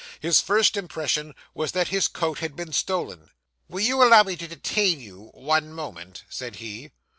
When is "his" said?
0.19-0.41, 1.89-2.07